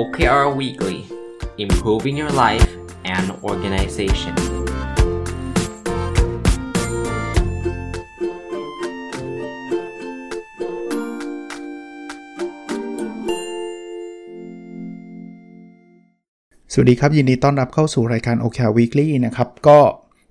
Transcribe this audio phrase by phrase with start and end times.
[0.00, 0.98] OKR Weekly
[1.64, 2.70] Improving Your Life
[3.16, 4.34] and Organization
[16.72, 19.78] สวัสดีครับ ยินดีต้อนรับเข้าสู่รายการ OKR Weekly นะครับ ก็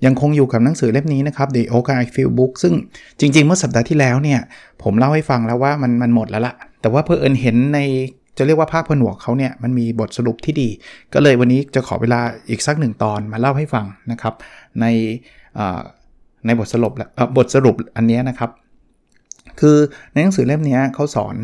[0.06, 2.74] ยังคงอยู่กับหนังสือเล่มนี้นะครับ The OKR Field Book ซึ่ง
[3.20, 4.40] จริง ๆ เมื่อสัปดาห์ที่แล้วเนี่ย
[4.84, 7.80] ผมเล่าให้ฟังแล้วว่ามันมันหมดแล้วละแต่ว่าเพอเอิญเห็นใน
[8.38, 10.70] จะเรียกว่าภาคผนวกเขาเนี่ยมันมีบทสรุปที่ดี
[11.14, 14.34] ก็เลยวันนี้จะขอเวลาอีกสักหนึ่งตอนมาเล่าให้ฟังนะครับ
[14.82, 14.86] ใน
[16.46, 16.94] ในบทสรุป
[17.38, 18.50] บทสรุปอันนี้นะครับ
[19.60, 19.78] คือ
[20.14, 21.36] ในหนังสือเล่มนี้เขาสอน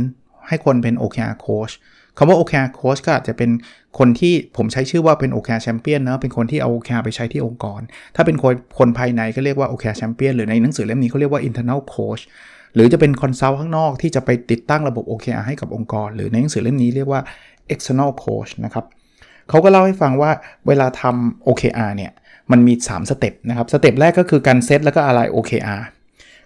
[0.48, 1.74] ให้คนเป็น OKR coach
[2.18, 3.50] คำว่า OKR coach ก็อาจจะเป็น
[3.98, 7.82] คนที่ผมใช้ชื่อว่าเป็น OKR champion นะเป็นคนที่เอา OKR ไปใช้ที่องค์กร
[8.16, 12.24] ถ้าเป็นคนคนภายในก็เรียกว่า OKR champion หรือในหนังสือเล่มนี้เขาเรียกว่า internal coach
[12.74, 17.22] หรือจะเป็น consult ข้างนอกที่จะไปติดตั้งระบบ OKR ให้กับองค์กร หรือในหนังสือเล่มนี้เรียกว่า
[17.74, 18.86] external coach นะครับ
[19.50, 20.32] เขาก็เล่าให้ฟังว่า
[20.68, 22.12] เวลาทำ OKR เนี่ย
[22.52, 25.82] มันมี 3 step นะครับ step แรกก็คือการเซตแล้วก็อะไร OKR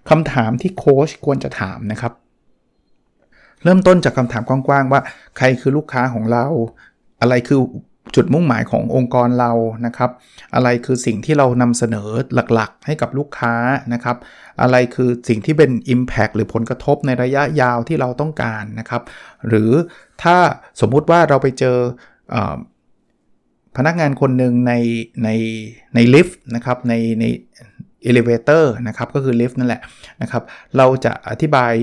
[0.09, 2.13] คำถามที่โค้ชควรจะถามนะครับ
[3.63, 5.01] เริ่มต้นจากคำถามกว้างๆว่า
[5.37, 6.45] ใครคือลูกค้าของเรา
[7.21, 7.59] อะไรคือ
[8.15, 9.51] จุดมุ่งหมายขององค์กรเรา
[9.85, 10.11] นะครับ
[10.55, 12.09] อะไรคือสิ่งที่เรานำเสนอ
[12.53, 13.53] หลักๆ ให้กับลูกค้า
[13.93, 14.17] นะครับ
[14.61, 19.01] อะไรคือสิ่งที่เป็น Impact หรือผลกระทบในระยะยาวที่เราต้องการนะครับ
[19.47, 19.71] หรือ
[20.23, 20.37] ถ้า
[20.81, 21.77] สมมุติว่าเราไปเจ
[22.33, 22.35] อ
[23.77, 24.73] พนักงานคนหนึ่งใน
[25.23, 25.29] ใน
[25.95, 27.25] ในลิฟต์นะครับในใน
[28.03, 29.81] elevator นะครับก็คือลิฟต์นั่นแหละ
[30.21, 30.43] นะครับ
[30.77, 31.73] เราจะอธิบาย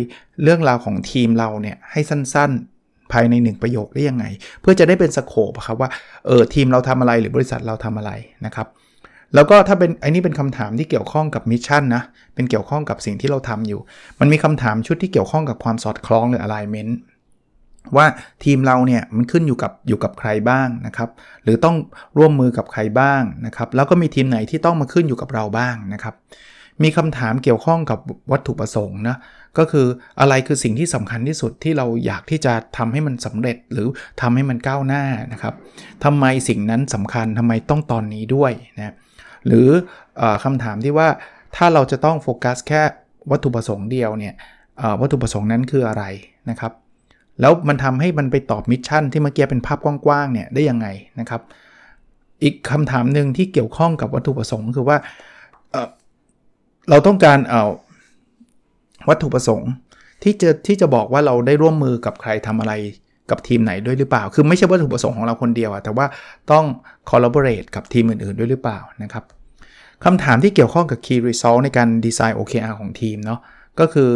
[0.42, 2.69] เรื่องราวของทีมเราเนี่ยให้สั้นๆ
[3.12, 4.24] ภายใน 1 ประโยคได้ยังไง
[4.60, 5.90] เพื่อจะได้เป็น scope ครับว่า
[6.26, 8.10] เออทีมเราทำอะไรหรือบริษัทเราทำอะไร
[8.46, 8.68] นะครับ
[9.34, 12.02] แล้วก็ถ้าเป็นไอ้นี่เป็นคำถามที่เกี่ยวข้องกับ mission นะ
[12.34, 13.80] เป็นเกี่ยวข้องกับสิ่งที่เราทำอยู่
[14.20, 16.92] มันมีคำถามชุดที่เกี่ยวข้องกับความสอดคล้องหรือ alignment
[17.96, 18.06] ว่า
[18.44, 21.10] ทีมเราเนี่ยมันขึ้นอยู่กับอยู่กับใครบ้างนะครับ
[21.44, 21.76] หรือต้อง
[22.18, 26.14] ร่วมมือกับใครบ้างนะครับ แล้วก็มีทีมไหนที่ต้องมาขึ้นอยู่กับเราบ้างนะครับ
[26.82, 27.98] มีคำถามเกี่ยวข้องกับ
[28.32, 29.16] วัตถุประสงค์นะ
[29.58, 29.86] ก็คือ
[30.20, 33.88] อะไรคือสิ่งที่สำคัญที่สุดที่เราอยากที่จะทำให้มันสำเร็จหรือ
[34.20, 35.02] ทำให้มันก้าวหน้า
[35.32, 35.54] นะครับ
[36.04, 38.94] ทำไมสิ่งนั้นสำคัญทำไมต้องตอนนี้ด้วยนะ
[39.46, 39.68] หรื
[40.20, 41.08] อคำถามที่ว่า
[41.56, 42.82] ถ้าเราจะต้องโฟกัสแค่
[43.30, 44.34] วัตถุประสงค์เดียวเนี่ย
[45.00, 46.04] วัตถุประสงค์นั้นคืออะไร
[46.50, 46.72] นะครับ
[47.40, 50.86] แล้วมันทำให้มันไปตอบ mission ที่เมื่อกี้เป็นภาพกว้างๆเนี่ยได้ยังไง
[51.20, 51.42] นะครับ
[52.42, 54.98] อีกคำถามหนึ่งที่เกี่ยวข้องกับวัตถุประสงค์คือว่า
[56.90, 57.64] เราต้องการเอา
[59.08, 59.70] วัตถุประสงค์
[60.22, 62.72] ที่จะที่จะบอกว่าเราได้ร่วมมือกับใครทำอะไร
[63.30, 66.06] กับทีมไหนด้วยหรือเปล่า คือไม่ใช่วัตถุประสงค์ของเราคนเดียวอะแต่ว่า
[66.50, 66.64] ต้อง
[67.10, 69.24] collaborate กับทีมอื่น ๆ ด้วยหรือเปล่านะครับ
[70.04, 73.40] คำถามที่เกี่ยวข้องกับ key result ในการดีไซน์ OKR ของทีมเนาะ
[73.80, 74.10] ก็คือ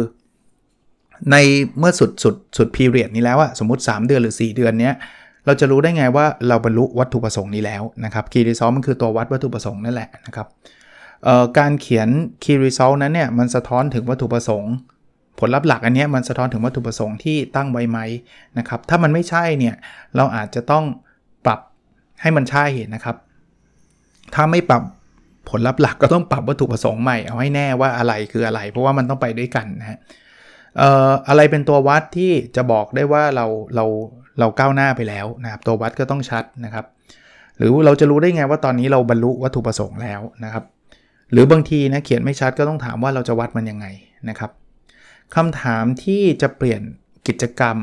[1.31, 1.35] ใน
[1.79, 4.93] เมื่อสุดสุดสุดพีเรียดนี้แล้วอะสมมติ 3 เดือนหรือ 4 เดือนเนี้ย
[5.45, 10.47] เราจะรู้ได้ไงว่าเราบรรลุวัตถุประสงค์นี้แล้วนะครับ Key Result มันคือตัววัดวัตถุประสงค์นั่นแหละนะครับ
[11.59, 12.07] การเขียน
[12.43, 14.73] Key Result นั้นเนี่ยมันสะท้อนถึงวัตถุประสงค์
[15.39, 17.99] ผลลัพธ์หลักอันนี้มันสะท้อนถึงวัตถุประสงค์ที่ตั้งไว้ไหม
[18.57, 19.75] นะครับถ้ามันไม่ใช่เนี่ย
[20.15, 20.83] เราอาจจะต้อง
[21.45, 21.59] ปรับ
[22.21, 23.15] ให้มันใช่นะครับ
[24.35, 24.83] ถ้าไม่ปรับ
[25.49, 29.97] ผลลัพธ์หลักก็ต้องปรับวัตถุประสงค์ใหม่เอาให้แน่ว่าอะไรคืออะไร เพราะว่ามันต้องไปด้วยกันนะฮะ
[31.29, 33.85] อะไรเป็นตัววัดที่จะบอกได้ว่าเราเรา
[34.39, 36.85] เราก้าวหน้าไปแล้วนะครับ ตัววัดก็ต้องชัดนะครับ
[37.57, 40.63] หรือเราจะรู้ได้ไงว่าตอนนี้เราบรรลุวัตถุประสงค์แล้วนะครับ
[41.35, 43.85] หรือบางทีนะเขียนไม่ชัดก็ต้องถามว่าเราจะวัดมันยังไง
[44.29, 44.51] นะครับ
[45.35, 46.81] คำถามที่จะเปลี่ยน
[47.27, 47.77] กิจกรรม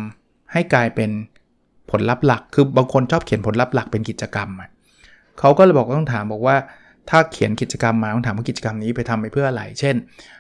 [0.53, 1.11] ให้กลายเป็น
[1.91, 4.49] ผลลัพธ์หลัก คือบางคนชอบเขียนผลลัพธ์หลักเป็นกิจกรรม
[5.39, 6.57] เขาก็เลยบอกต้องถามบอกว่า
[7.11, 9.95] ถ้าเขียนกิจกรรมมาต้องถามว่ากิจกรรมนี้ไปทำไปเพื่ออะไร เช่น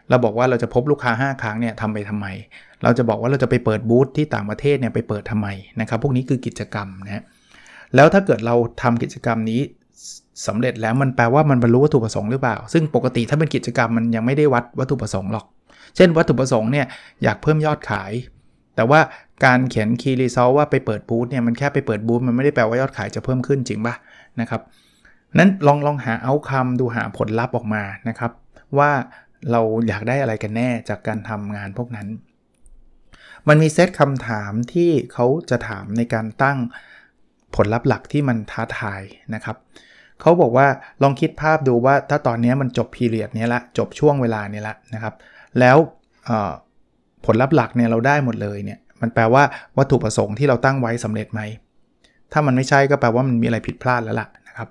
[0.08, 2.26] เราบอกว่าเราจะพบลูกค้า 5 ครั้งเนี่ยทำไปทำไม
[2.82, 5.48] เราจะบอกว่าเราจะไปเปิดบูธที่ต่างประเทศเนี่ยไปเปิดทำไม
[5.80, 7.22] นะครับ พวกนี้คือกิจกรรมนะ
[7.94, 9.60] แล้วถ้าเกิดเราทำกิจกรรมนี้
[10.46, 15.46] สำเร็จแล้วมันแปลว่ามันบรรลุวัตถุประสงค์หรือเปล่า ซึ่งปกติถ้าเป็นกิจกรรมมันยังไม่ได้วัดวัตถุประสงค์หรอก
[15.96, 16.86] เช่น วัตถุประสงค์เนี่ย
[17.22, 18.12] อยากเพิ่มยอดขาย
[18.76, 19.00] แต่ว่า
[19.44, 23.94] การเขียนคีรีซอว่าไปเปิดบูธเนี่ยมันแค่ไปเปิดบูธมันไม่ได้แปลว่ายอดขายจะเพิ่มขึ้นจริงปะ
[24.40, 24.62] นะครับ
[25.38, 28.32] นั้นลองลองหาเอาคำดูหาผลลัพธ์ออกมานะครับ
[28.78, 28.90] ว่า
[29.50, 32.08] เราอยากได้อะไรกันแน่จากการทำงานพวกนั้น
[33.48, 36.58] มันมีเซตคำถามที่เขาจะถามในการตั้ง
[37.56, 39.02] ผลลัพธ์หลักที่มันท้าทาย
[39.34, 39.56] นะครับ
[40.22, 40.66] เขาบอกว่า
[41.02, 45.14] ลองคิดภาพดูว่าถ้าตอนนี้มันจบพีเรียดนี้ละจบช่วงเวลานี้ละนะครับ
[45.58, 45.76] แล้ว
[47.24, 49.42] ผลลัพธ์หลักเนี่ยเราได้หมดเลยเนี่ยมันแปลว่า
[49.78, 51.40] วัตถุประสงค์ที่เราตั้งไว้สำเร็จไหม
[52.32, 54.68] ถ้ามันไม่ใช่ก็แปลว่ามันมีอะไรผิดพลาดแล้วล่ะนะครับ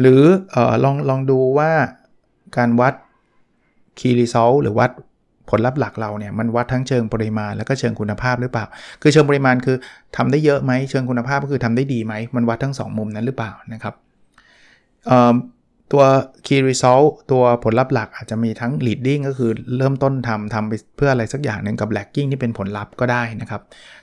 [0.00, 0.22] หรือ
[0.54, 1.70] อลองลองดูว่า
[2.56, 2.94] การวัด
[3.98, 4.90] Key Result หรือวัด
[5.50, 8.64] ผลลัพธ์หลักเราเนี่ยมันวัดทั้งเชิงปริมาณแล้วก็เชิงคุณภาพหรือเปล่า
[9.02, 9.76] คือเชิงปริมาณคือ
[10.16, 13.94] ทำได้เยอะไหมเชิงคุณภาพก็คือทำได้ดีไหมมันวัดทั้ง 2 มุมนั้นหรือเปล่านะครับ
[15.92, 16.04] ตัว
[16.46, 23.60] key result ตัวผลลัพธ์หลักอาจจะมีทั้ง leading ก็คือเริ่มต้นทำทำไปเพื่ออะไรสักอย่างหนึ่งกับ lagging ที่เป็นผลลัพธ์ก็ได้นะครับ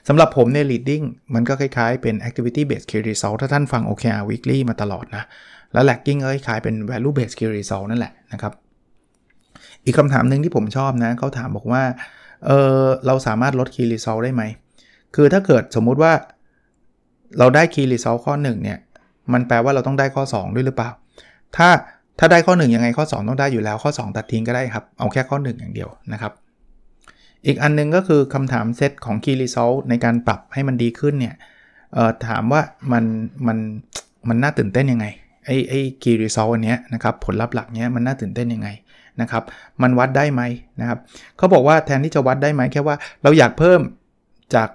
[0.08, 1.04] สำหรับผมเนี่ย leading
[1.34, 5.24] มันก็คล้ายๆเป็น activity based key result ถ้าท่านฟัง OKR weekly มาตลอดนะ
[5.72, 8.52] แล้ว lagging ก็คล้ายๆเป็น value based key result นั่นแหละนะครับ
[9.84, 11.82] อีกคำถามหนึ่งที่ผมชอบนะเขาถามบอกว่า
[12.46, 12.50] เอ
[12.82, 14.42] อเราสามารถลด key result ได้ไหม
[15.14, 16.12] คือถ้าเกิดสมมุติว่า
[17.38, 18.78] เราได้ key result ข้อ1เนี่ย
[19.32, 20.90] มันแปลว่าเราต้องได้ข้อ 2 ด้วยหรือเปล่า
[21.56, 21.68] ถ้า
[22.18, 26.32] ถ้าได้ข้อ 1 ยังไงข้อ 2 ต้องได้อยู่แล้วข้อ 2 ตัดทิ้งก็ได้ครับ เอาแค่ข้อ 1 อย่างเดียวนะครับ
[27.46, 31.34] อีกอันนึงก็คือคำถามเซตของ Key Result ในการปรับให้มันดีขึ้นเนี่ย
[32.26, 32.60] ถามว่า
[32.92, 33.04] มัน
[33.46, 33.58] มัน
[34.28, 35.06] มันน่าตื่นเต้นยังไง
[35.46, 38.68] ไอ้ไอ้ Key Result อันเนี้ยนะครับผลลัพธ์หลักเนี้ยมันน่าตื่นเต้นยังไง
[39.20, 39.42] นะครับ
[39.82, 40.42] มันวัดได้ไหม
[40.80, 40.98] นะครับ
[41.36, 43.80] เขาบอกว่าแทนที่จะวัดได้ไหมแค่ว่าเราอยากเพิ่ม
[44.54, 44.68] จาก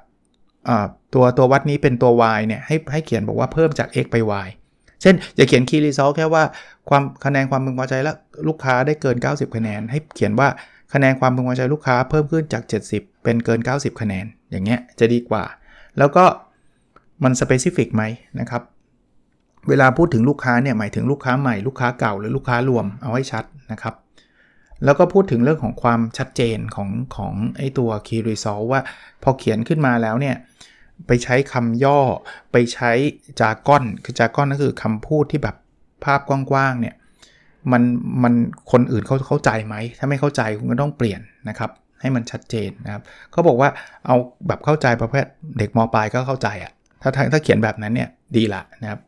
[1.13, 4.15] ตัวตัววัดนี้เป็นตัว y เนี่ยให้ให้เขียนบอกว่าเพิ่มจาก x ไป
[4.45, 4.47] y
[5.01, 6.43] เช่น อย่าเขียน key result แค่ว่า
[6.89, 8.15] ความคะแนนความพึงพอใจแล้ว
[8.47, 10.47] ลูกค้าได้เกิน 90 คะแนน ให้เขียนว่า
[10.93, 15.43] คะแนนความพึงพอใจลูกค้าเพิ่มขึ้นจาก 70 เป็นเกิน 90 คะแนน อย่างเงี้ยจะดีกว่า
[15.97, 16.23] แล้วก็
[17.23, 18.03] มัน specific ไหม
[18.39, 18.61] นะครับ
[19.69, 23.95] เวลาพูดถึงลูกค้าเนี่ยหมายถึงลูกค้าใหม่ลูกค้าเก่าหรือลูกค้ารวมเอาให้ชัดนะครับ
[24.85, 28.81] แล้วก็พูดถึงเรื่องของความชัดเจนของของไอตัว key result ว่า
[29.23, 30.35] พอเขียนขึ้นมาแล้วเนี่ย
[31.07, 31.99] ไปใช้คำย่อ
[32.51, 32.91] ไปใช้
[33.41, 35.55] จาก้อนคือจาก้อนก็คือคำพูดที่แบบ
[36.03, 36.95] ภาพกว้างๆเนี่ย
[37.71, 37.83] มัน
[38.23, 38.33] มัน
[38.71, 41.71] คนอื่นเขาเข้าใจไหม ถ้าไม่เข้าใจคุณก็ต้องเปลี่ยนนะครับ
[42.01, 43.01] ให้มันชัดเจนนะครับ
[43.31, 43.69] เขาบอกว่า
[44.05, 44.15] เอา
[44.47, 45.25] แบบเข้าใจประเภท
[45.57, 46.71] เด็กมปลายก็เข้าใจอะ่ะ
[47.01, 48.99] ถ้าถ้าเขียนแบบนั้นเนี่ยดีละนะครับ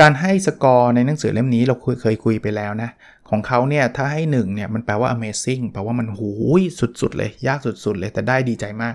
[0.00, 2.90] การให้สกอร์ในหนังสือเล่มนี้เราเคยคุยไปแล้วนะ
[3.30, 6.62] ของเขาเนี่ยถ้าให้1เนี่ยมันแปลว่า amazing แปลว่ามันหูย
[7.00, 8.94] สุดๆเลย ยากสุดๆเลยแต่ได้ดีใจมาก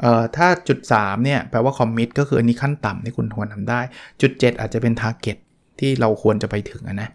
[0.00, 3.80] เอ่อถ้าจุด3เนี่ยแปลว่าคอมมิตก็คืออันนี้ขั้นต่ำที่คุณควรทำได้
[4.20, 5.36] จุด 7 อาจจะเป็น target
[5.80, 7.10] ที่เราควรจะไปถึงนะ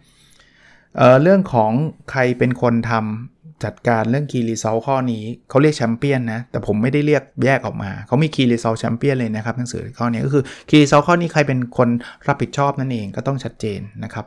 [0.96, 1.72] เอ่อเรื่องของ
[2.10, 11.88] ใครเป็นคนทำจัดการเรื่อง key result ข้อนี้เขาเรียกแชมเปี้ยนนะ แต่ผมไม่ได้เรียกแยกออกมา เขามี key result champion เลยนะครับหนังสือข้อนี้ก็คือ key result ข้อนี้ใครเป็นคน
[12.28, 14.26] รับผิดชอบนั่นเองก็ต้องชัดเจนนะครับ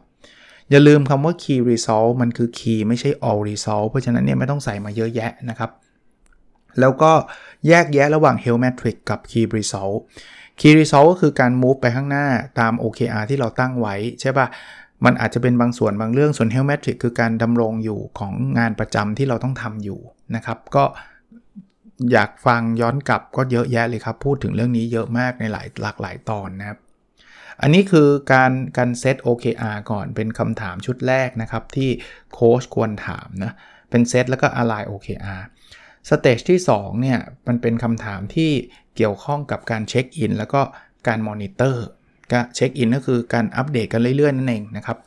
[0.70, 5.70] อย่าลืมคำว่า key result มันคือ key ไม่ใช่ all result เพราะฉะนั้นเนี่ยไม่ต้องใส่มาเยอะแยะนะครับ
[6.80, 7.12] แล้วก็
[7.68, 10.00] แยกแยะระหว่าง health metric กับ key result
[10.60, 12.28] key result ก็คือการ move ไปข้างหน้า
[12.60, 14.48] ตาม OKR ที่เราตั้งไว้ใช่ปะ่ะ
[15.06, 20.00] มันอาจจะเป็นบางส่วนบางเรื่อง ส่วน health metric คือการดำรงอยู่ของงานประจำที่เราต้องทำอยู่
[20.36, 20.84] นะครับ ก็
[22.12, 26.78] อยากฟังย้อนกลับก็เยอะแยะเลยครับ พูดถึงเรื่องนี้เยอะมากในหลายหลากหลายตอนนะครับ
[27.62, 31.90] อันนี้คือการการเซต OKR ก่อนเป็นคำถามชุดแรกนะครับที่
[32.34, 33.54] โค้ชควรถามนะ
[33.90, 35.44] เป็นเซตแล้วก็ align OKR
[36.10, 38.52] stage ที่2เนี่ยมันเป็นคำถามที่
[38.96, 40.62] เกี่ยวข้องกับการเช็คอินแล้วก็
[41.08, 41.86] การมอนิเตอร์
[42.32, 44.98] ก็เช็คอินก็คือการอัปเดตกันเรื่อยๆ นั่นเองนะครับ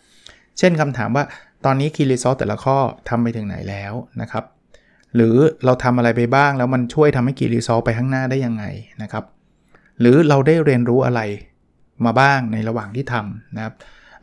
[0.59, 1.25] เช่นคำถามว่า
[1.65, 2.77] ตอนนี้ key results แต่ละข้อ
[3.09, 4.45] ทำไปถึงไหนแล้วนะครับ
[5.15, 8.65] หรือเราทำอะไรไปบ้างแล้วมันช่วยทำให้ key results ไปข้างหน้าได้ยังไง
[9.03, 9.25] นะครับ
[10.01, 11.21] หรือเราได้เรียนรู้อะไร
[12.05, 13.75] มาบ้างในระหว่างที่ทำนะครับ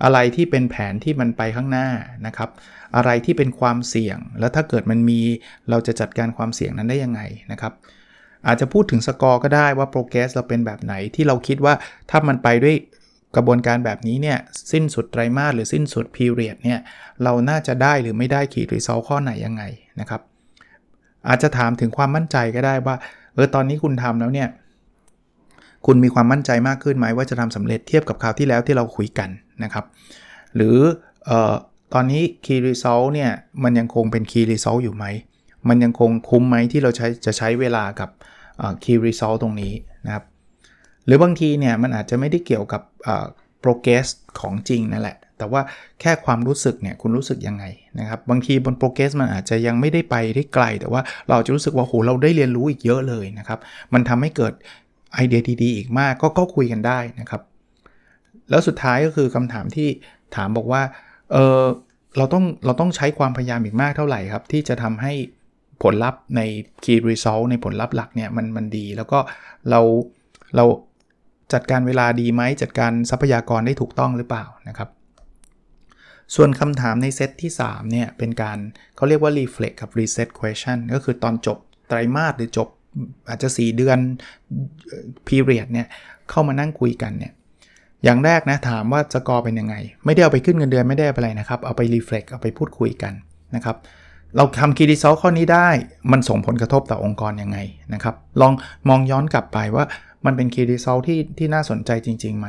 [0.04, 1.88] อะไรที่เป็นแผนที่มันไปข้างหน้า
[2.28, 2.50] นะครับ
[2.96, 5.20] อะไรที่เป็นความเสี่ยง แล้วถ้าเกิดมันมี
[5.70, 7.22] เราจะจัดการความเสี่ยงนั้นได้ยังไง
[7.52, 7.74] นะครับ
[8.48, 11.74] อาจจะพูดถึงสกอร์ก็ได้ว่า progress เราเป็นแบบไหนที่เราคิดว่า
[12.10, 12.76] ถ้ามันไปด้วย
[13.36, 14.38] กระบวนการแบบนี้เนี่ย
[14.72, 16.80] สิ้นสุดไตรมาสหรือสิ้นสุด period เนี่ย
[17.24, 19.64] เราน่าจะได้หรือไม่ได้ key result ข้อไหนยังไง
[20.00, 20.22] นะครับ
[21.28, 22.96] อาจจะถามถึงความมั่นใจก็ได้ว่า
[23.34, 24.48] เออตอนนี้คุณทำแล้วเนี่ย
[25.86, 29.30] คุณมีความมั่นใจมากขึ้นไหมว่าจะทำสำเร็จเทียบกับคราวที่แล้วที่เราคุยกัน
[29.64, 29.86] นะครับ
[30.56, 30.78] หรือ
[31.30, 31.32] อ
[31.94, 33.32] ตอนนี้ Key Result เนี่ย
[33.64, 35.06] มันยังคงเป็น Key Result อยู่ไหม
[35.70, 38.10] มันยังคงคุ้มไหมที่เราใช้จะใช้เวลากับ
[38.84, 39.74] Key Result ตรงนี้
[40.06, 40.24] นะครับ
[41.06, 42.82] หรือบางทีเนี่ยมันอาจจะไม่ได้เกี่ยวกับ
[43.64, 44.08] progress
[44.40, 45.62] ของจริงนั่นแหละ แต่ว่า
[46.02, 47.64] แค่ความรู้สึกเนี่ยคุณรู้สึกยังไง
[48.00, 53.60] นะครับ บางทีบน progress มันอาจจะยังไม่ได้ไปได้ไกล แต่ว่าเราจะรู้สึกว่าโหเราได้เรียนรู้อีกเยอะเลยนะครับ
[53.94, 54.54] มันทำให้เกิด
[55.14, 57.42] ไอเดียดีๆอีกมากก็ก็คุยกันได้นะครับ
[58.50, 59.90] แล้วสุดท้ายก็คือคำถามที่
[60.36, 60.82] ถามบอกว่า
[61.32, 61.64] เออ
[62.18, 65.14] เราต้องเราต้องใช้ความพยายามอีกมากเท่าไหร่ครับ ที่จะทำให้
[65.84, 66.42] ผลลัพธ์ใน
[66.84, 69.20] key result ในผลลัพธ์หลักเนี่ยมันมันดี แล้วก็
[69.70, 69.82] เรา
[70.56, 70.66] เรา
[71.54, 74.90] จัดการเวลาดีไหมจัดการทรัพยากรได้ถูกต้องหรือเปล่านะครับ
[76.36, 78.58] ส่วนคำถามในเซตที่ 3 เนี่ย เป็นการ
[78.96, 82.68] เขาเรียกว่า reflect กับ reset question ก็คือตอนจบไตรมาสหรือจบ
[83.30, 84.00] อาจจะ 4 เดือน
[85.28, 85.88] period เนี่ย
[86.30, 87.34] เข้ามานั่งคุยกันเนี่ย
[88.04, 89.76] อย่างแรกนะถามว่าสกอร์เป็นยังไง
[90.06, 93.14] ไม่ได้เอาไปขึ้นเงินเดือนไม่ได้อะไรนะครับ เอาไปรีเฟล็กเอาไปพูดคุยกัน
[93.56, 93.76] นะครับ
[94.36, 95.70] เราทำ Key Result ข้อนี้ได้
[96.12, 97.58] มันส่งผลกระทบต่อองค์กรยังไง
[97.94, 98.54] นะครับ ลอง
[98.90, 99.86] มองย้อนกลับไปว่า
[100.26, 102.48] มันเป็น Key Result ที่ที่น่าสนใจจริงๆไหม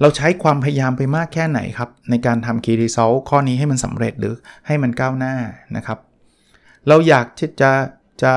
[0.00, 4.34] เราใช้ความพยายามไปมากแค่ไหนครับ ในการทำ Key Result ข้อนี้ให้มันสำเร็จหรือ
[4.66, 5.34] ให้มันก้าวหน้า
[5.76, 5.98] นะครับ
[6.88, 7.72] เราอยากจะจะ
[8.22, 8.32] จะ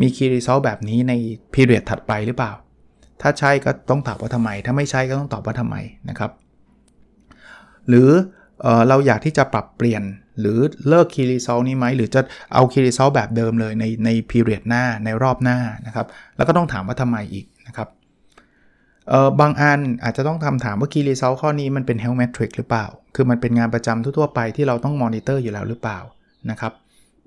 [0.00, 1.12] มี Key Result แบบนี้ใน
[1.54, 2.52] period ถัดไปหรือเปล่า
[3.22, 5.76] ถ้าใช่ก็ต้องตอบว่าทำไม ถ้าไม่ใช่ก็ต้องตอบว่าทำไม
[6.08, 6.30] นะครับ
[7.88, 8.10] หรือ
[8.62, 10.02] เออเราอยากที่จะปรับเปลี่ยน
[10.40, 12.20] หรือเลิก Key Result นี้ไหมหรือจะ
[12.54, 17.88] เอา Key Result แบบเดิมเลยในใน period หน้าในรอบหน้านะครับ แล้วก็ต้องถามว่าทำไมอีกนะครับ
[19.08, 25.98] เออบางอันอาจจะต้องทำถามว่า Key Result ข้อนี้มันเป็น health metric หรือเปล่า คือมันเป็นงานประจำทั่วไปที่เราต้อง monitor อยู่แล้วหรือเปล่า
[26.50, 26.72] นะครับ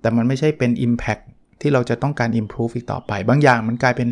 [0.01, 1.23] แต่มันไม่ใช่เป็น impact
[1.61, 4.09] ที่เราจะต้องการ improve อีกต่อไป บางอย่างมันกลายเป็น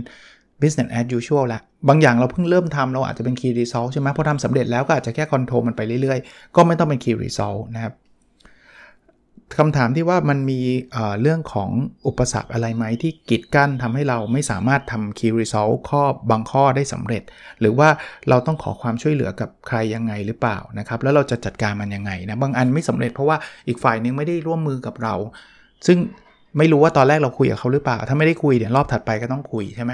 [0.63, 7.93] business as usual ละบางอย่างเราเพิ่งเริ่มทำเราอาจจะเป็น key result ใช่ไหมพอทำสำเร็จแล้วก็อาจจะแค่ control มันไปเรื่อยๆ ก็ไม่ต้องเป็น key result นะครับ
[9.59, 10.59] คำถามที่ว่ามันมี
[11.21, 11.69] เรื่องของ
[12.07, 17.23] อุปสรรคอะไรไหมที่กีดกั้นทำให้เราไม่สามารถทำ key result ข้อบางข้อได้สำเร็จ
[17.59, 17.89] หรือว่า
[18.29, 25.15] เราต้องขอความช่วยเหลือกับใครยังไงหรือเปล่านะครับ แล้วเราจะจัดการมันยังไงนะบางอันไม่สำเร็จเพราะว่าอีกฝ่ายนึงไม่ได้ร่วมมือกับเรา
[25.87, 25.97] ซึ่ง
[26.57, 29.91] ไม่รู้ว่าตอนแรกเราคุยกับเขาหรือเปล่า ถ้าไม่ได้คุยเดี๋ยวรอบถัดไปก็ต้องคุยใช่ไหม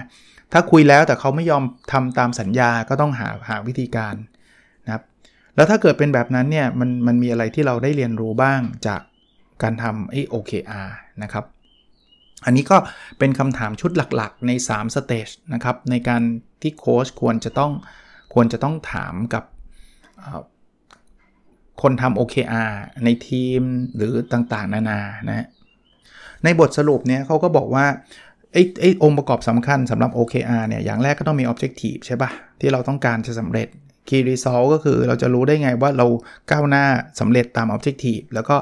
[0.54, 4.16] ถ้าคุยแล้วแต่เขาไม่ยอมทำตามสัญญาก็ต้องหาหาวิธีการ
[4.86, 5.04] นะครับ
[5.56, 9.02] แล้วถ้าเกิดเป็นแบบนั้นเนี่ยมันมันมีอะไรที่เราได้เรียนรู้บ้างจาก
[9.64, 10.90] การทำไอ้ OKR
[11.24, 11.46] นะครับ
[12.46, 12.78] อันนี้ก็
[13.20, 16.22] เป็นคำถามชุดหลักๆ ใน3 stage นะครับในการ
[16.62, 17.72] ที่โค้ชควรจะต้อง
[18.34, 19.44] ควรจะต้องถามกับ
[21.82, 22.72] คนทำ OKR
[23.06, 23.62] ในทีม
[23.96, 25.48] หรือต่างๆ นานานะ
[26.44, 27.86] ในบทสรุปเนี่ยเขาก็บอกว่า
[28.54, 32.30] ไอ้ไอ้องค์ประกอบสำคัญสำหรับ OKR เนี่ย อย่างแรกก็ต้องมี Objective ใช่ปะ่ะ
[32.60, 33.68] ที่เราต้องการจะสำเร็จ
[34.08, 36.06] Key Result ก็คือเราจะรู้ได้ไงว่าเรา
[36.52, 36.86] ก้าวหน้า
[37.20, 38.58] สำเร็จตาม Objective แล้วก็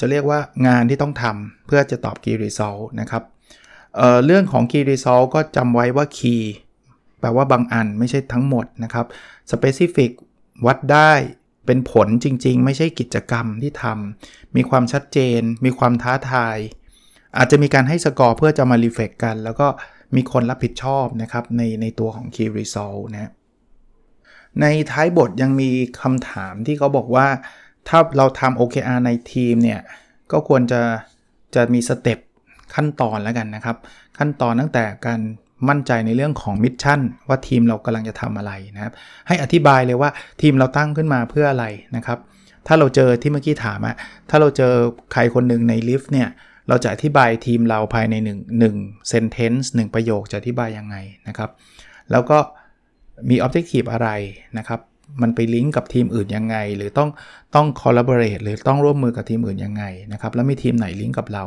[0.00, 3.22] จะเรียกว่างานที่ต้องทำเพื่อจะตอบ Key Result นะครับ
[3.96, 6.42] เเรื่องของ Key Result ก็จำไว้ว่า Key
[7.20, 9.06] แปลว่าบางอันไม่ใช่ทั้งหมดนะครับ
[9.50, 10.10] Specific
[10.66, 11.12] วัดได้
[11.66, 16.56] เป็นผลจริง ๆ ไม่ใช่กิจกรรมที่ทำมีความชัดเจน มีความท้าทาย
[17.36, 19.66] อาจจะมีการให้สกอร์เพื่อจะมารีเฟกกัน แล้วก็
[20.16, 23.30] มีคนรับผิดชอบนะครับในในตัวของ Key Result นะ
[24.60, 25.70] ในท้ายบทยังมี
[26.02, 27.26] คำถามที่เขาบอกว่า
[27.88, 29.80] ถ้าเราทำ OKR ในทีมเนี่ย
[30.32, 30.80] ก็ควรจะ
[31.54, 32.18] จะมี step
[32.74, 33.76] ขั้นตอนแล้วกันนะครับ
[34.18, 35.20] ขั้นตอนตั้งแต่การ
[35.68, 38.92] มั่นใจในเรื่องของ mission ว่าทีมเรากำลังจะทำอะไรนะครับ
[39.28, 40.10] ให้อธิบายเลยว่า
[40.42, 41.66] ทีมเราตั้งขึ้นมาเพื่ออะไร
[41.96, 42.18] นะครับ
[42.66, 43.96] ถ้าเราเจอที่เมื่อกี้ถามอะ
[44.30, 44.72] ถ้าเราเจอ
[45.12, 46.28] ใครคนหนึ่งในลิฟต์เนี่ย
[46.68, 50.96] เราจะอธิบายทีมเราภายใน1 1 sentence 1 ประโยคจะอธิบายยังไง
[51.28, 51.50] นะครับ
[52.10, 52.38] แล้วก็
[53.30, 54.08] มี objective อะไร
[54.58, 54.80] นะครับ
[55.22, 57.08] มันไปลิงก์กับทีมอื่นยังไง หรือต้อง
[57.54, 61.44] ต้อง collaborate หรือต้องร่วมมือกับทีมอื่นยังไงนะครับ แล้วมีทีมไหนลิงก์กับเรา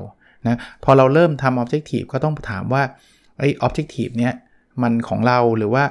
[0.47, 2.83] นะพอเราเริ่มทำ objective ก็ต้องถามว่า
[3.39, 4.33] ไอ้ objective เนี้ย
[4.81, 5.83] มันของเราหรือว่า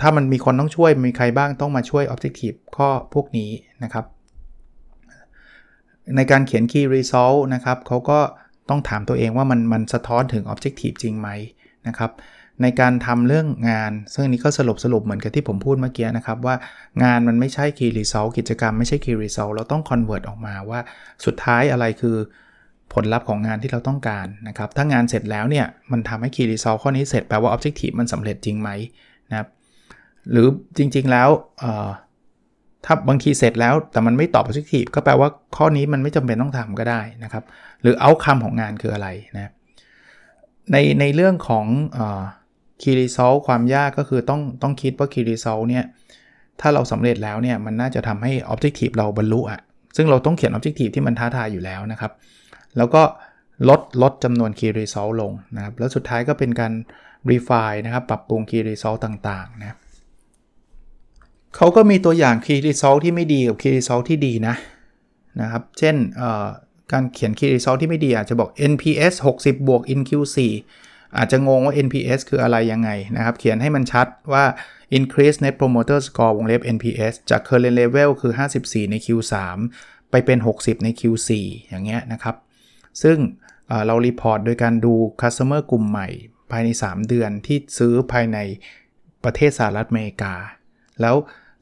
[0.00, 3.50] ถ้ามันมีคนต้องช่วยมีใครบ้างต้องมาช่วย objective ข้อพวกนี้
[3.84, 4.04] นะครับ
[6.16, 8.18] ในการเขียน Key Result นะครับเขาก็
[8.68, 11.28] ต้องถามตัวเองว่ามันมันสะท้อนถึง Objective จริงไหม
[11.88, 12.10] นะครับ
[12.62, 16.54] ในการทำเรื่องงาน ซึ่งนี้ก็สรุปสรุปเหมือนกับที่ผมพูดเมื่อกี้นะครับ ว่า
[17.04, 20.80] งานมันไม่ใช่ Key Result กิจกรรมไม่ใช่ Key Result เราต้อง convert ออกมาว่า
[21.24, 22.16] สุดท้ายอะไรคือ
[22.92, 28.70] ผลลัพธ์ของงานที่เราต้องการนะครับ ถ้างานเสร็จแล้วเนี่ย มันทำให้ Key Result ข้อนี้เสร็จแปลว่า Objective มันสำเร็จจริงไหม
[29.30, 29.48] นะครับ
[30.30, 30.46] หรือ
[30.76, 31.28] จริงๆแล้ว
[32.84, 37.44] ถ้าบางทีเสร็จแล้วแต่มันไม่ตอบ positive ก็แปลว่าข้อนี้มันไม่จำเป็นต้องทำก็ได้นะครับ
[37.82, 39.52] หรือเอาคำของงานคืออะไรนะ
[40.72, 41.66] ในในเรื่องของ
[42.82, 45.84] key result ความยากก็คือต้องต้องคิดว่า key result เนี่ย
[46.60, 49.60] ถ้าเราสำเร็จแล้วเนี่ยมันน่าจะทำให้ objective เราบรรลุอะ
[49.96, 52.12] ซึ่งเราต้องเขียน objective ที่มันท้าทายอยู่แล้วนะครับ
[52.76, 53.02] แล้วก็
[53.68, 56.72] ลดลดจำนวน key result ลงนะครับ แล้วสุดท้ายก็เป็นการ
[57.30, 59.76] refine นะครับ ปรับปรุง key result ต่างๆนะ
[61.56, 64.56] เขาก็มีตัวอย่าง Key Result ที่ไม่ดีกับ Key Result ที่ดีนะ
[65.40, 65.96] นะครับ เช่น
[66.92, 70.38] การเขียน Key Result ที่ไม่ดีอาจจะบอก NPS 60บวก in Q4
[71.16, 74.44] อาจจะงงว่า NPS คืออะไรยังไงนะครับ เขียนให้มันชัดว่า
[74.98, 78.32] increase net promoter score วงเล็บ NPS จาก current level คือ
[78.62, 79.34] 54 ใน Q3
[80.10, 81.30] ไปเป็น 60 ใน Q4
[81.68, 82.36] อย่างเงี้ยนะครับ
[83.02, 83.18] ซึ่ง
[83.86, 86.08] เรา report โดยการดู customer กลุ่มใหม่
[86.50, 88.38] ภายใน 3 เดือนที่ซื้อภายใน
[89.24, 90.34] ประเทศสหรัฐอเมริกา
[91.00, 91.16] แล้ว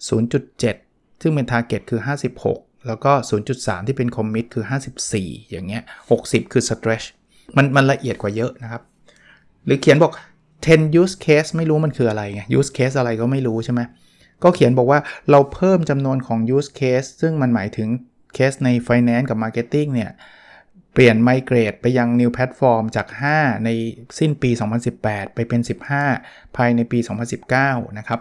[0.09, 2.00] 0.7 ซึ่งเป็น Target คือ
[2.44, 3.12] 56 แล้วก็
[3.50, 4.64] 0.3 ที่เป็น Commit คือ
[5.09, 5.82] 54 อย่างเงี้ย
[6.18, 7.06] 60 คือ Stretch
[7.56, 8.82] มันมันละเอียดกว่าเยอะนะครับ
[9.66, 10.12] หรือเขียนบอก
[10.56, 13.80] 10 use case ไม่รู้มันคืออะไรไง use case อะไรก็ไม่รู้ใช่ไหม
[14.42, 17.88] ก็เขียนบอกว่าเราเพิ่มจำนวนของ use case ซึ่งมันหมายถึง
[18.35, 20.11] เคสใน Finance กับ Marketing เนี่ย
[20.92, 23.06] เปลี่ยนไมเกรดไปยัง New Platform จาก
[23.37, 23.68] 5 ใน
[24.18, 24.50] สิ้นปี
[24.92, 25.61] 2018 ไปเป็น
[26.09, 26.99] 15 ภายในปี
[27.49, 28.21] 2019 นะครับ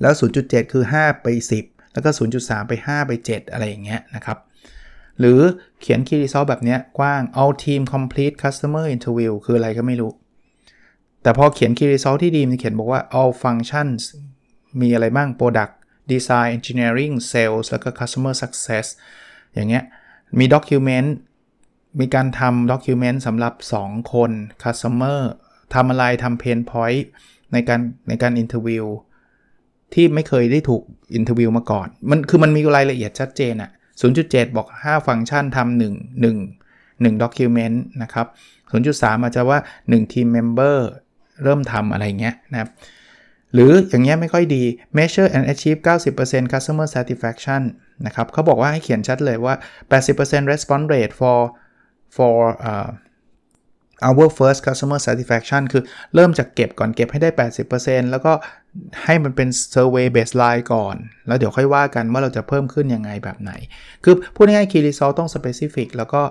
[0.00, 1.26] แล้ว 0.7 คือ 5 ไป
[1.60, 4.38] 10 แล้วก็ 0.3 ไป 5 ไป 7 อะไรอย่างเงี้ยนะครับ
[5.18, 5.40] หรือ
[5.80, 10.12] เขียน key results แบบเนี้ยกว้าง all team complete customer interview คืออะไรก็ไม่รู้
[11.22, 14.00] แต่พอเขียน key results ที่ดีมันเขียนบอกว่า all functions
[14.80, 15.72] มีอะไรบ้าง product
[16.10, 18.86] design engineering sales แล้วก็ customer success
[19.54, 19.84] อย่างเงี้ย
[20.38, 21.08] มี document
[22.00, 24.30] มีการทำ document สำหรับ 2 คน
[24.64, 25.20] customer
[25.74, 27.02] ทำอะไรทำ pain point
[27.52, 28.84] ในการในการ interview
[29.94, 30.82] ที่ไม่เคยได้ถูก
[31.18, 33.70] Interview มาก่อน มันคือมันมีรายละเอียดชัดเจนอะ
[34.12, 35.84] 0.7 บอก 5 ฟังก์ชันทำ1
[36.24, 38.26] 1 1 document นะครับ
[38.70, 39.58] 0.3 อาจจะว่า
[39.90, 40.76] 1 team member
[41.42, 42.70] เริ่มทำอะไรเงี้ยนะครับ
[43.54, 44.62] หรืออย่างเงี้ยไม่ค่อยดี
[44.98, 45.80] measure and achieve
[46.16, 47.62] 90% customer satisfaction
[48.06, 49.54] นะครับเขาบอกว่าให้เขียนชัดเลยว่า
[49.90, 51.38] 80% response rate for
[52.16, 52.36] for
[52.70, 52.90] uh,
[54.08, 55.82] our first customer satisfaction คือ
[56.14, 57.30] เริ่มจากเก็บก่อนเก็บให้ได้
[57.70, 58.32] 80%แล้วก็
[59.04, 63.52] ให้มันเป็น survey baseline ก่อน แล้วเดี๋ยวค่อยว่ากันว่าเราจะเพิ่มขึ้นยังไงแบบไหน
[64.04, 66.22] คือพูดง่ายๆ key result ต้อง specific แล้วก็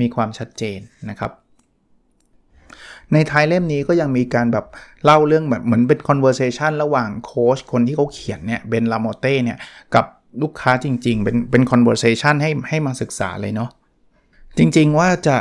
[0.00, 0.78] มีความชัดเจน
[1.10, 1.32] นะครับ
[3.12, 4.66] ในท้ายเล่มนี้ก็ยังมีการแบบ
[5.04, 9.58] เล่าเรื่องแบบเหมือนเป็น conversation ระหว่างโค้ชคนที่เขาเขียนเนี่ยเบนลาโมเต้เนี่ย
[9.94, 10.04] กับ
[10.42, 13.70] ลูกค้าจริง ๆ เป็นเป็น conversation ให้ให้มาศึกษาเลยเนาะ
[14.58, 15.36] จริงๆว่าจะ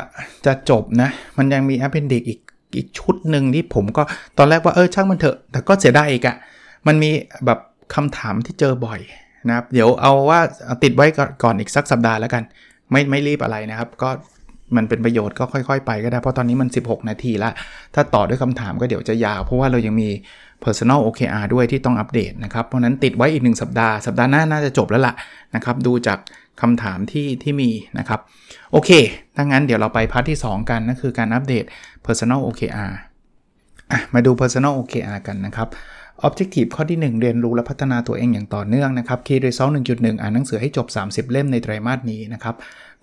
[0.46, 2.40] จะจบนะ มันยังมี appendix อีก
[2.78, 4.04] อีกชุดหนึ่งที่ผมก็
[4.38, 6.36] ตอนแรกว่าเออช่างมันเถอะ แต่ก็เสียดายอีกอะ
[6.88, 7.10] มันมี
[7.46, 7.60] แบบ
[7.96, 9.00] คำถามที่เจอบ่อย
[9.48, 10.40] นะครับ เดี๋ยวเอาว่า
[10.84, 11.08] ติดไว้
[11.44, 12.44] ก่อนอีกสักสัปดาห์แล้วกัน
[12.92, 14.10] ไม่ไม่รีบอะไรนะครับ ก็
[14.76, 17.52] มันเป็นประโยชน์ก็ค่อย ๆ ไปก็ได้ เพราะตอนนี้มัน 16 นาทีละ
[17.96, 20.10] ถ้าต่อด้วยคำถามก็เดี๋ยวจะยาว เพราะว่าเรายังมี
[20.64, 25.14] personal OKR ด้วยที่ต้องอัปเดตนะครับ เพราะนั้นติดไว้อีก 1 สัปดาห์ สัปดาห์หน้าน่าจะจบแล้วล่ะ
[25.56, 26.20] นะครับ ดูจาก
[26.62, 27.70] คำถามที่ที่มี
[28.00, 28.20] นะครับ
[28.72, 28.90] โอเค
[29.36, 31.66] ถ้างั้นเดี๋ยวเราไปพาร์ทที่ 2 กันนั่นคือการอัปเดต
[32.06, 32.92] personal OKR
[33.92, 35.68] อะมาดู personal OKR กันนะครับ
[36.28, 42.56] Objective ข้อที่ 1 เรียนรู้และพัฒนาตัวเองอย่างต่อเนื่องนะครับ Key Result 1.1 อ่านหนังสือให้จบ 30 เล่มในไตรมาสนี้นะครับ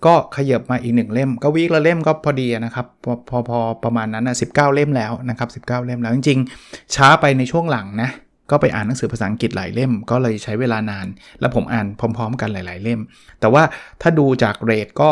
[0.05, 8.09] ก็ขยับมาอีก 1 เล่ม ก็วีคละเล่มก็พอดีนะครับ พอพอพอประมาณนั้นนะ19เล่มแล้วนะครับ 19 เล่มแล้วจริงๆ ช้าไปในช่วงหลังนะ
[8.51, 11.07] ก็ไปอ่านหนังสือภาษาอังกฤษหลายเล่ม ก็เลยใช้เวลานาน
[11.39, 12.99] แล้วผมอ่านพร้อม ๆ กันหลาย ๆ เล่ม
[13.39, 13.63] แต่ว่า
[14.01, 15.09] ถ้าดูจากเรทก็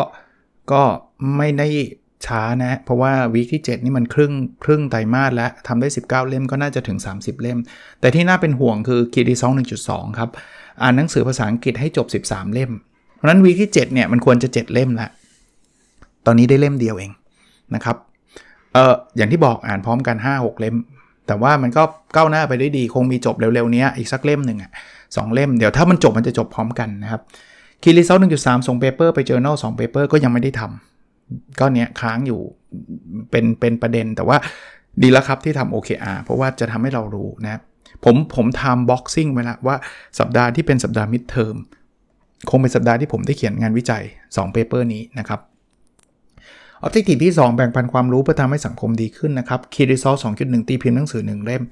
[0.72, 0.82] ก็
[1.36, 1.68] ไม่ได้
[2.26, 4.32] ช้านะ เพราะว่าวีคที่ 7 นี่มันครึ่ง
[4.64, 7.58] ครึ่งไตรมาสแล้วทำได้ 19 เล่มก็น่าจะถึง 30 เล่ม
[8.00, 9.52] แต่ที่น่าเป็นห่วงคือคีดีซอง
[9.84, 10.30] 1.2 ครับ
[10.82, 12.72] อ่านหนังสือภาษาอังกฤษให้จบ 13 เล่ม
[13.22, 15.08] เพราะนั้น week ที่7เนี่ยมันควรจะ 7 เล่มละ
[16.26, 17.12] ตอนนี้ได้เล่มเดียวเอง
[17.74, 17.96] นะครับ
[18.74, 20.76] เอออย่างที่บอกอ่านพร้อมกัน 5-6 เล่ม
[21.26, 21.82] แต่ว่ามันก็
[22.14, 24.70] ก้าวหน้าไปได้ดี คงมีจบเร็วๆนี้อีกสักเล่มหนึ่งอะ
[25.16, 27.20] สักเล่ม เดี๋ยวถ้ามันจบมันจะจบพร้อมกันนะครับ
[27.82, 32.40] key result 1.3ส่ง paper ไป journal 2 paper ก็ยังไม่ได้ทำก็เนี้ยค้างอยู่
[33.30, 34.36] เป็นเป็นประเด็นแต่ว่า
[35.02, 37.60] ดีแล้วครับที่ทำ OKR เพราะว่าจะทำให้เรารู้นะ
[38.04, 39.76] ผมผมทำ boxing ไว้แล้วว่า
[40.18, 41.54] สัปดาห์ที่เป็นสัปดาห์ midterm
[42.50, 45.40] คงเป็นสัปดาห์ที่ผมได้เขียนงานวิจัย2 paper นี้นะครับ
[46.86, 51.62] Objective ที่ 2 แบ่งปันความรู้เพื่อทำให้สังคมดีขึ้นนะครับ Key Result 2.1 ตีพิมพ์หนังสือ 1 เล่ม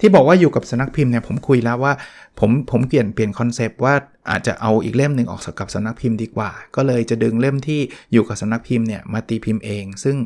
[0.00, 1.92] ที่บอกว่าอยู่กับสำนักพิมพ์เนี่ยผมคุยแล้วว่า
[2.40, 3.94] ผมผมเปลี่ยนเปลี่ยน concept ว่า
[4.30, 7.80] อาจจะเอาอีกเล่มหนึ่งออกกับสำนักพิมพ์ดีกว่า ก็เลยจะดึงเล่มที่
[8.12, 10.16] อยู่กับสำนักพิมพ์เนี่ยมาตีพิมพ์เอง ซึ่ง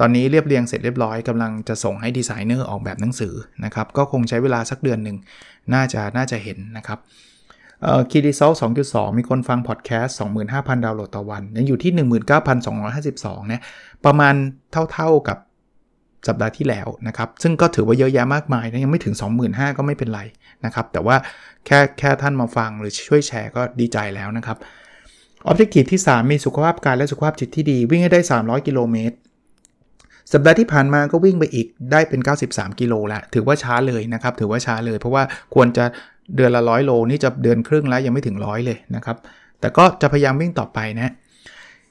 [0.00, 5.16] ตอนนี้เรียบเรียงเสร็จเรียบร้อยกำลังจะส่งให้ดีไซเนอร์ออกแบบหนังสือนะครับก็คงใช้เวลาสักเดือนหนึ่ง
[5.74, 7.00] น่าจะน่าจะเห็นนะครับ
[8.10, 8.52] คีดีเซล
[8.84, 10.16] 2.2 มีคนฟังพอดแคสต์
[10.50, 11.92] 25,000 ดาวน์โหลดต่อวัน ยังอยู่ที่
[12.70, 13.62] 19,252เนี่ย
[14.04, 14.34] ประมาณ
[14.92, 15.38] เท่าๆกับ
[16.28, 19.14] สัปดาห์ที่แล้วนะครับ ซึ่งก็ถือว่าเยอะแยะมากมายนะยังไม่ถึง
[19.46, 20.20] 25,000 ก็ไม่เป็นไร
[20.64, 21.16] นะครับ แต่ว่า
[21.66, 24.56] แค่แค่ท่านมาฟังหรือช่วยแชร์ก็ดีใจแล้วนะครับ
[25.50, 29.16] Objective ที่ 3 มีสุขภาพกายและสุขภาพจิตที่ดี วิ่งให้ได้ 300 กิโลเมตร
[30.32, 35.22] สัปดาห์ที่ผ่านมาก็วิ่งไปอีกได้เป็น 93 กิโลแล้วถือว่าช้าเลยนะครับ ถือว่าช้าเลย เพราะว่า
[35.54, 35.84] ควรจะ
[36.36, 39.16] เดือนละร้อยโลนี่จะเดือนครึ่งแล้วยังไม่ถึงร้อยเลยนะครับ
[39.60, 41.12] แต่ก็จะพยายามวิ่งต่อไปนะ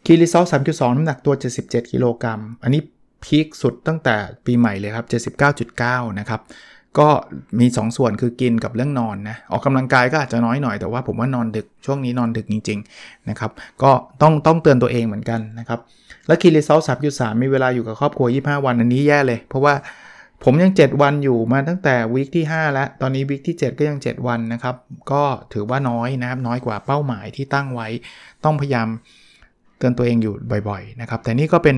[0.06, 2.82] คีรีซอล3.2น้ำหนักตัว 77กิโลกรัมอันนี้
[3.24, 4.16] พีคสุดตั้งแต่
[4.46, 5.06] ปีใหม่เลยครับ
[5.82, 6.42] 79.9 นะครับ
[7.00, 7.10] ก็
[7.60, 13.52] มี 2 ส่วนคือกินกับเรื่องนอนนะ ออกกำลังกายก็อาจจะน้อยหน่อยแต่ว่าผมว่านอนดึกช่วงนี้นอนดึกจริง ๆ นะครับ
[13.84, 13.92] ก็
[14.22, 15.80] ต้องต้องเตือนตัวเองเหมือนกันนะครับ
[16.28, 16.80] และ Key Result
[17.12, 19.74] 3.3มีเวลาอยู่กับครอบครัว 25 วันอันนี้แย่เลย เพราะว่า
[20.44, 24.76] ผมยัง 7 วันอยู่มาตั้งแต่ week ที่ 5 แล้ว ตอนนี้ week ที่ 7 ก็ยัง 7 วันนะครับ
[25.12, 27.88] ก็ถือว่าน้อยนะครับ น้อยกว่าเป้าหมายที่ตั้งไว้
[28.46, 28.88] ต้องพยายาม
[29.78, 30.34] เตือนตัวเองอยู่
[30.70, 31.78] บ่อยๆนะครับ แต่นี่ก็เป็น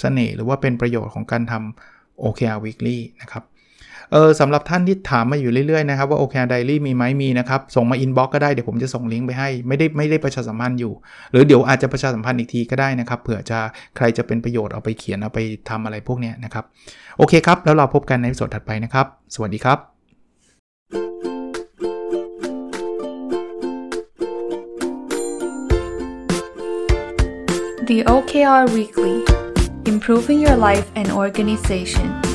[0.00, 3.42] เสน่ห์หรือว่าเป็นประโยชน์ของการทำ OKR Weekly นะครับ
[4.12, 10.92] เออสำหรับท่านที่ถามมาอยู่เรื่อยๆนะครับว่า OKR Diary มีไหมมีนะครับ ส่งมา inbox ก็ได้เดี๋ยวผมจะส่งลิงก์ไปให้ไม่ได้ไม่ได้ประชาสัมพันธ์อยู่
[11.32, 13.58] หรือเดี๋ยวอาจจะประชาสัมพันธ์อีกทีก็ได้นะครับเผื่อจะ
[13.96, 15.38] ใครจะเป็นประโยชน์เอาไปเขียนเอาไป
[15.68, 16.64] ทำอะไรพวกเนี้ยนะครับ
[17.18, 19.78] โอเคครับแล้วเราพบกันในสดถัดไปนะครับ สวัสดีครับ
[27.90, 29.16] The OKR Weekly
[29.92, 32.25] Improving Your Life and Organization